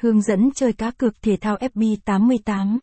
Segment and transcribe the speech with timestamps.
[0.00, 2.78] Hướng dẫn chơi cá cược thể thao FB88.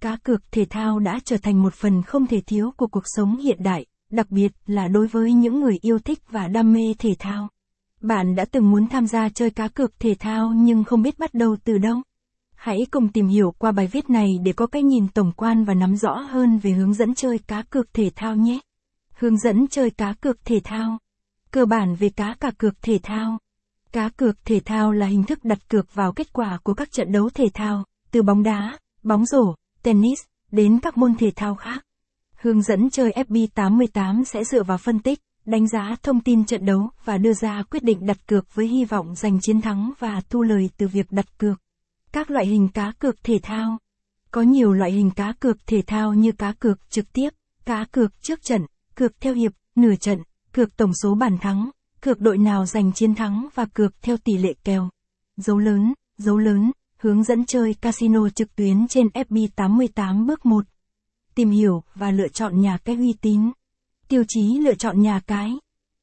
[0.00, 3.36] Cá cược thể thao đã trở thành một phần không thể thiếu của cuộc sống
[3.36, 7.14] hiện đại, đặc biệt là đối với những người yêu thích và đam mê thể
[7.18, 7.48] thao.
[8.00, 11.34] Bạn đã từng muốn tham gia chơi cá cược thể thao nhưng không biết bắt
[11.34, 12.02] đầu từ đâu.
[12.54, 15.74] Hãy cùng tìm hiểu qua bài viết này để có cái nhìn tổng quan và
[15.74, 18.58] nắm rõ hơn về hướng dẫn chơi cá cược thể thao nhé.
[19.10, 20.98] Hướng dẫn chơi cá cược thể thao.
[21.50, 23.38] Cơ bản về cá cà cược thể thao.
[23.96, 27.12] Cá cược thể thao là hình thức đặt cược vào kết quả của các trận
[27.12, 30.18] đấu thể thao, từ bóng đá, bóng rổ, tennis,
[30.52, 31.84] đến các môn thể thao khác.
[32.36, 36.90] Hướng dẫn chơi FB88 sẽ dựa vào phân tích, đánh giá thông tin trận đấu
[37.04, 40.42] và đưa ra quyết định đặt cược với hy vọng giành chiến thắng và thu
[40.42, 41.60] lời từ việc đặt cược.
[42.12, 43.78] Các loại hình cá cược thể thao.
[44.30, 47.30] Có nhiều loại hình cá cược thể thao như cá cược trực tiếp,
[47.64, 50.18] cá cược trước trận, cược theo hiệp, nửa trận,
[50.52, 51.70] cược tổng số bàn thắng,
[52.06, 54.88] cược đội nào giành chiến thắng và cược theo tỷ lệ kèo.
[55.36, 60.64] Dấu lớn, dấu lớn, hướng dẫn chơi casino trực tuyến trên FB88 bước 1.
[61.34, 63.50] Tìm hiểu và lựa chọn nhà cái uy tín.
[64.08, 65.52] Tiêu chí lựa chọn nhà cái.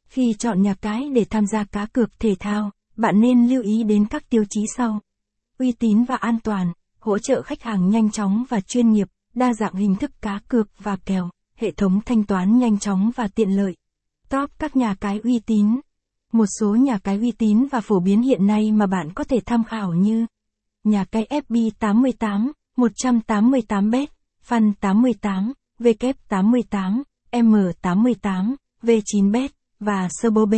[0.08, 3.84] Khi chọn nhà cái để tham gia cá cược thể thao, bạn nên lưu ý
[3.84, 5.00] đến các tiêu chí sau.
[5.60, 9.54] Uy tín và an toàn, hỗ trợ khách hàng nhanh chóng và chuyên nghiệp, đa
[9.54, 13.50] dạng hình thức cá cược và kèo, hệ thống thanh toán nhanh chóng và tiện
[13.50, 13.76] lợi.
[14.30, 15.80] Top các nhà cái uy tín.
[16.34, 19.40] Một số nhà cái uy tín và phổ biến hiện nay mà bạn có thể
[19.46, 20.26] tham khảo như
[20.84, 24.06] Nhà cái FB88, 188bet,
[24.48, 30.54] Fan88, W88, M88, V9bet và Serbo B.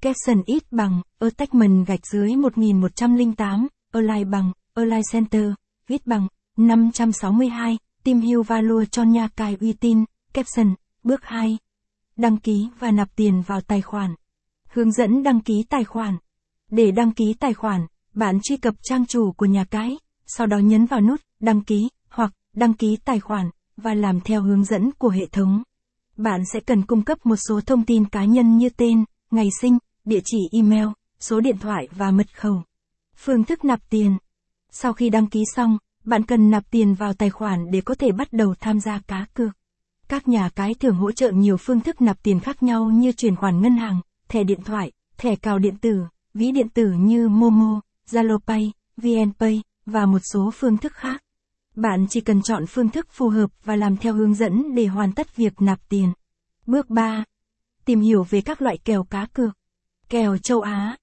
[0.00, 5.52] Capson ít bằng, Attachment gạch dưới 1108, Align bằng, Align Center,
[5.86, 11.58] viết bằng, 562, tìm hiểu value cho nhà cái uy tín, Capson, bước 2.
[12.16, 14.14] Đăng ký và nạp tiền vào tài khoản.
[14.72, 16.16] Hướng dẫn đăng ký tài khoản.
[16.70, 20.58] Để đăng ký tài khoản, bạn truy cập trang chủ của nhà cái, sau đó
[20.58, 24.90] nhấn vào nút đăng ký hoặc đăng ký tài khoản và làm theo hướng dẫn
[24.98, 25.62] của hệ thống.
[26.16, 29.78] Bạn sẽ cần cung cấp một số thông tin cá nhân như tên, ngày sinh,
[30.04, 30.88] địa chỉ email,
[31.20, 32.62] số điện thoại và mật khẩu.
[33.16, 34.16] Phương thức nạp tiền.
[34.70, 38.12] Sau khi đăng ký xong, bạn cần nạp tiền vào tài khoản để có thể
[38.12, 39.52] bắt đầu tham gia cá cược.
[40.08, 43.36] Các nhà cái thường hỗ trợ nhiều phương thức nạp tiền khác nhau như chuyển
[43.36, 44.00] khoản ngân hàng,
[44.32, 46.04] thẻ điện thoại, thẻ cào điện tử,
[46.34, 51.22] ví điện tử như Momo, Zalo Pay, VNPay và một số phương thức khác.
[51.76, 55.12] Bạn chỉ cần chọn phương thức phù hợp và làm theo hướng dẫn để hoàn
[55.12, 56.12] tất việc nạp tiền.
[56.66, 57.24] Bước 3.
[57.84, 59.56] Tìm hiểu về các loại kèo cá cược.
[60.08, 60.96] Kèo châu Á.